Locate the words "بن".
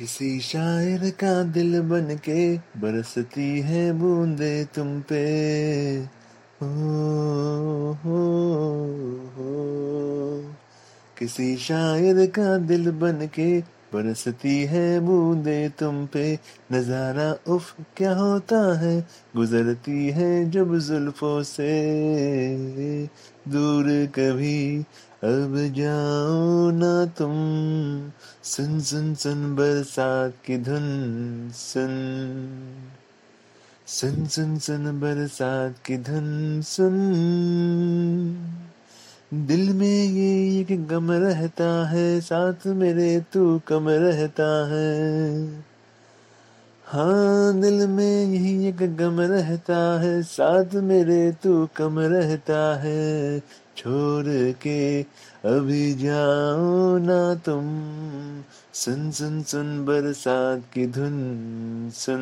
1.80-2.16, 12.90-13.26